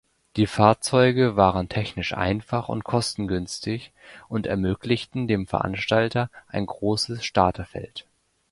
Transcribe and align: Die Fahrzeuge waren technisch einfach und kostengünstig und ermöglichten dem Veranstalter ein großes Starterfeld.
Die 0.35 0.47
Fahrzeuge 0.47 1.35
waren 1.35 1.69
technisch 1.69 2.13
einfach 2.15 2.69
und 2.69 2.83
kostengünstig 2.83 3.93
und 4.29 4.47
ermöglichten 4.47 5.27
dem 5.27 5.45
Veranstalter 5.45 6.31
ein 6.47 6.65
großes 6.65 7.23
Starterfeld. 7.23 8.07